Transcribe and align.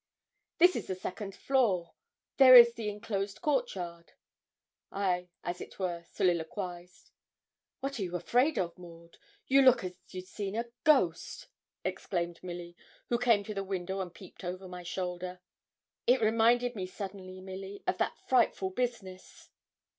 'This 0.57 0.75
is 0.77 0.87
the 0.87 0.95
second 0.95 1.35
floor 1.35 1.93
there 2.37 2.55
is 2.55 2.73
the 2.73 2.89
enclosed 2.89 3.39
court 3.39 3.75
yard' 3.75 4.13
I, 4.91 5.29
as 5.43 5.61
it 5.61 5.77
were, 5.77 6.05
soliloquised. 6.11 7.11
'What 7.81 7.99
are 7.99 8.01
you 8.01 8.15
afraid 8.15 8.57
of, 8.57 8.75
Maud? 8.79 9.19
you 9.45 9.61
look 9.61 9.83
as 9.83 9.93
ye'd 10.09 10.25
seen 10.27 10.55
a 10.55 10.71
ghost,' 10.85 11.49
exclaimed 11.85 12.39
Milly, 12.41 12.75
who 13.09 13.19
came 13.19 13.43
to 13.43 13.53
the 13.53 13.63
window 13.63 13.99
and 14.01 14.11
peeped 14.11 14.43
over 14.43 14.67
my 14.67 14.81
shoulder. 14.81 15.39
'It 16.07 16.19
reminded 16.19 16.75
me 16.75 16.87
suddenly, 16.87 17.39
Milly, 17.39 17.83
of 17.85 17.99
that 17.99 18.17
frightful 18.27 18.71
business.' 18.71 19.51